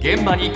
[0.00, 0.50] 現場に。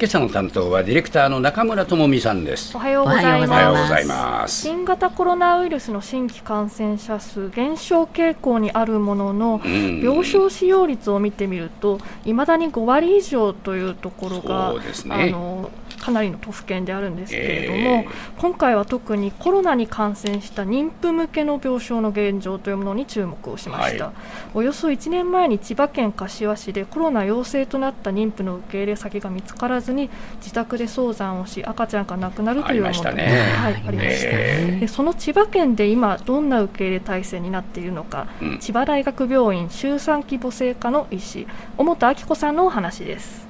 [0.00, 2.76] 今朝の担当はディレクターの中村智美さんです。
[2.76, 3.50] おはようございおます。
[3.50, 4.62] はようございます。
[4.62, 10.00] 新型コロナウイルスの新規感染者数減少傾向にあるものの、うん。
[10.00, 15.16] 病床使用率を見てみるといまだに5割以上というところが、そうですね。
[15.16, 15.68] あの
[16.08, 24.14] かなりの都府県であるんですけれども、え今回は特にコロナに感染した妊婦向けの病床の現状というものに注目をしました、はい。
[24.54, 33.52] およそ1年前に千葉県柏市でコロナ陽性となった妊婦の受け入れ先が見つからずに自宅で早産をし赤ちゃんが亡くなるというありましたね。
[33.56, 38.58] はい、ありました、えでその千葉県で今どんな受け入れ体制になっているのか、うん。
[38.60, 43.47] 千葉大学病院周産期母性科の医師小本明子さんのお話です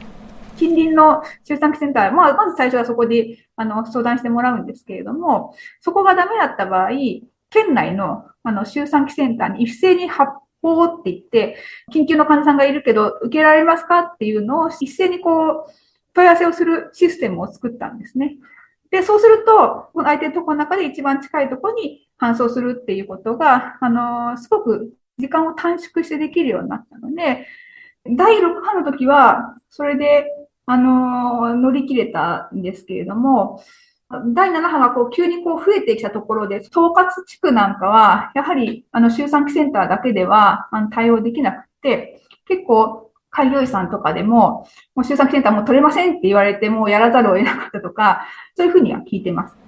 [0.59, 6.91] 近隣の周産期センター、まあ、まず最初はそこであの相談してもらうんですけれども、そこがダメだった場合、
[7.51, 11.57] 県内のあの周産期センターに一斉に発砲って言って、
[11.93, 15.73] 緊急の患者さんがいるけど受けられますかっていうのを一斉にこう
[16.15, 18.37] 問い合わせをするシステムを作ったんですね。
[18.91, 27.47] で、そうすると、この相手のところの中で一番近いところに搬送するっていうことが、あのすごく時間を短縮してできるようになったので、
[28.17, 30.25] 第6波の時は、それで、
[30.69, 33.63] あの乗り切れたんですけれども、
[34.35, 49.68] 第7波がこう急にこう増えてきたところで、統括地区なんかは、やはりあの周産期センターだけではあの対応できなくて、結構、開業医さんとかでも、もう周産期センターもう取れませんって言われて、もうやらざるを得なかったとか、そういうふうには聞いてます。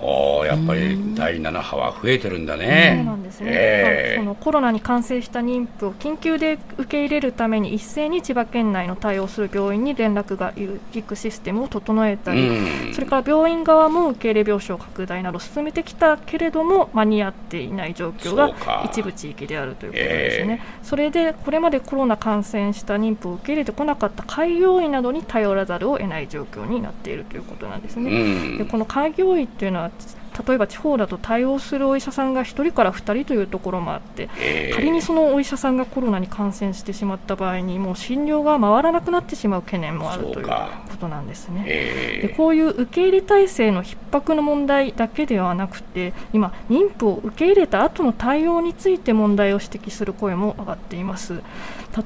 [0.00, 4.18] おーやっぱり第7波は増えてるんだそうねなんですね、ええ。
[4.18, 12.94] そのコロナに感染した妊婦を緊急で受け入れるために一斉に千葉県内の対応する病院に連絡が行くシステムを整えたり、うん。
[12.94, 28.10] それから病院側も受け入れ病床拡大など進めてきたけれども間に合っていない状況が一部地域であるということですね、それでこれまでコロナ感染した妊婦を受け入れてこなかった開業医などに頼らざるを得ない状況になっているということなんですね。
[28.10, 28.14] う
[28.54, 28.58] ん。
[28.58, 30.16] でこの開業医っていうのは not
[30.46, 34.74] 例えば地方だと対応するお医者さんが1人から2人というところもあってええ。
[34.74, 41.64] 仮にそのお医者さんがコロナに感染してしまった場合にもう診療が回らなくなってしまう懸念もあるということなんですね。
[41.66, 42.28] ええ。
[42.28, 51.42] でこういう受け入れ体制の逼迫の問題だけではなくて今、妊婦を受け入れた後の対応について問題を指摘する声も上がっています。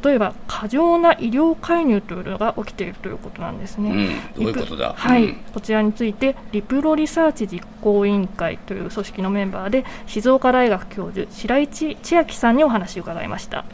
[0.05, 3.91] 例えば過剰な医療介入というのが起きているということなんですね。
[4.37, 13.65] うん、どういうこはい、うんこちらについてリプロリサーチ実行委員会という組織のメンバーで静岡大学教授白井千秋さんにお話を伺いました。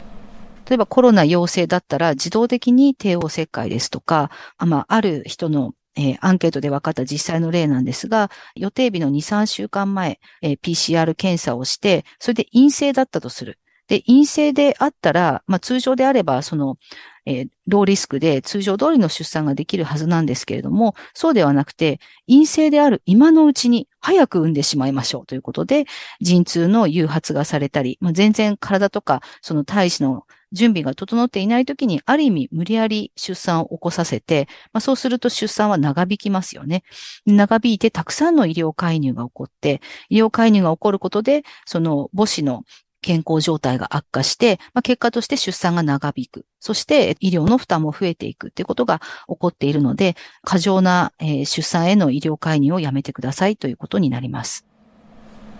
[0.69, 13.59] 例えばコロナ陽性だったら自動的に帝王切開ですとか、あまあ、ある人のえーアンケートで分かった実際の例なんですが、予定日の2、3週間前、えー PCR 検査をして、それで陰性だったとする。
[13.87, 16.77] で、陰性であったら、まあ、通常であれば、その、
[17.27, 25.85] えーローリスクで通常通りの出産ができるはずなんですけれども、そうではなくて、陰性である今のうちに早く産んでしまいましょうということで、
[26.21, 30.23] 陣痛の誘発がされたり、まあ、全然体とか、その胎児の
[30.53, 36.83] 準備が整っていないときに、ある意味無理やり出産を起こさせて、まあ、そうすると出産は長引きますよね。
[37.25, 42.63] 長引いてたくさんの医療介入が起こって、医療介入が起こることで、その母子の
[43.01, 46.45] 健康状態が悪化して、まあ、結果として出産が長引く。
[46.59, 54.65] そして医療の負担も増えていくっていうことが起こっているので、過剰な、えー出産への医療介入をやめてくださいということになります。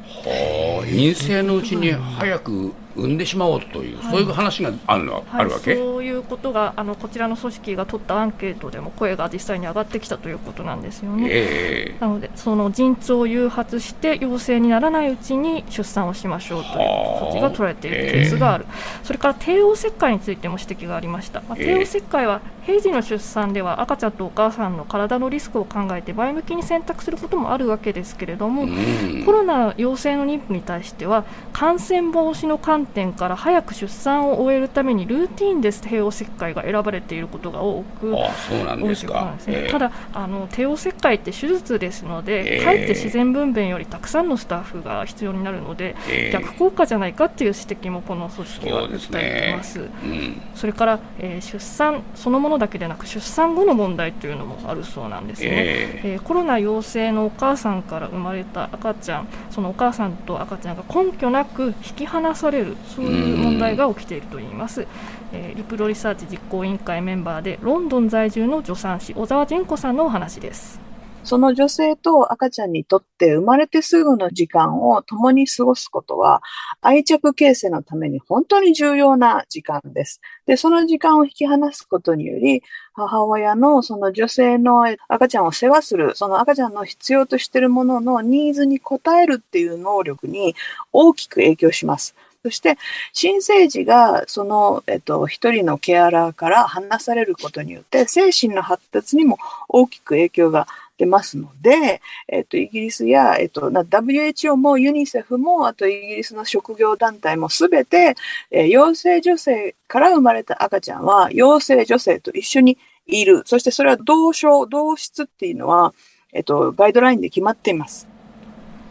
[0.04, 11.28] はあ陰性のうちに早く産んでしまおうという、そういう話があるの、あるわけそういうことがあのこちらの組織が取ったアンケートでも声が実際に上がってきたということなんですよね。
[11.30, 18.66] ええなので、その陣痛を誘発して陽性にならないうちに出産をしましょうという措置が取られているケースがある、
[19.04, 39.14] それから帝王切開についても指摘がありました、まあ、帝王切開は平時の出産では赤ちゃんとお母さんの体のリスクを考えて前向きに選択することもあるわけですけれども、うんコロナ陽性の妊婦に対しては感染防止の観点から早く出産を終えるためにルーティンで帝王切開が選ばれていることが多くあそうなんですね
[39.48, 39.72] ええ。
[39.72, 42.64] ただあの帝王切開って手術ですので、ええ。
[42.64, 46.32] かえって自然分娩よりたくさんのスタッフが必要になるので、ええ。
[46.32, 49.80] 逆効果じゃないかっていう指摘もこの組織は訴えていねます。
[49.80, 50.42] うん。
[50.56, 56.02] それから、えー出産そのものだけでなく出産後の問題というのもあるそうなんですね、え。
[56.04, 64.88] えーコロナ陽性のお母さんから生まれた赤ちゃんそのお母さんと赤ちゃんが根拠なく引き離されるそういう問題が起きているといいます、
[65.34, 70.88] えーリプロリサーチ実行委員会メンバーでロンドン在住の助産師小沢純子さんのお話です
[71.28, 76.42] その女性と赤ちゃんにとって生まれてすぐの時間を共に過ごすことは
[76.80, 80.22] 愛着形成のために本当に重要な時間です。
[80.46, 82.64] で、その時間を引き離すことにより、
[82.94, 90.56] 母親のその女性の赤ちゃんを世話する、その赤ちゃんの必要としているもののニーズに応えるっていう能力に
[90.94, 92.16] 大きく影響します。
[92.48, 92.78] そして、
[93.12, 100.66] 新生児がその、えっと、一人のケアラーから離されることによって、精神の発達にも大きく影響が
[100.98, 108.16] 出ますので、えっと、イギリスや、えっと、WHO もユニセフも、あとイギリスの職業団体もすべて、
[108.50, 112.78] えー、陽性女性から生まれた赤ちゃんは、陽性女性と一緒に
[113.08, 113.44] いる。
[113.46, 115.94] そしてそれは同床、同質っていうのは、
[116.32, 118.08] えっと、ガイドラインで決まっています。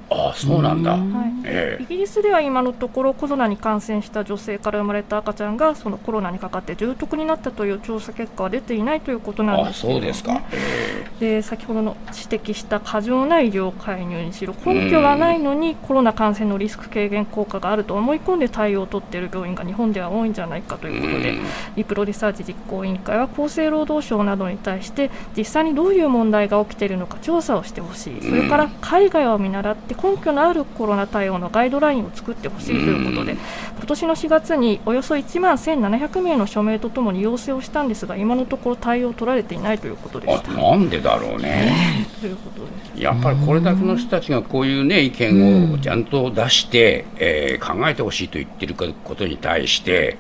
[0.09, 1.01] あそうなんだ、はい。
[1.45, 21.35] えー、イギリスでは今のところコロナに感染した女性から生まれた赤ちゃんがそのコロナにかかって重篤になったという調査結果は出ていないということなんですけど、ね、そうですか、えー、で先ほどの指摘した過剰な医療介入にしろ根拠がないのにコロナ感染のリスク軽減効果があると思い込んで対応を取っている病院が日本では多いんじゃないかということで
[21.75, 28.23] リプロリサーチ実行委員会は厚生労働省などに対して実際にどういう問題が起きているのか調査をしてほしい。
[28.23, 33.33] それから海外を見習って根拠のあるコロナ対応のガイドラインを作ってほしいということで、
[33.77, 42.07] 今年の4月におよそ1万1700名の署名とともに要請をしたんですが、今のところ対応を取られていないということでしたなんでだろうね。
[42.25, 42.61] うこと
[42.97, 50.19] でやっぱりこれだけの人たちがこういう、ね、意見をちゃんと出して、うん、えー、考えてほしいと言っていることに対して、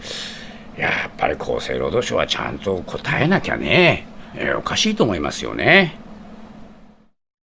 [0.76, 6.05] やっぱり厚生労働省はちゃんと答えなきゃね、えー、おかしいと思いますよね。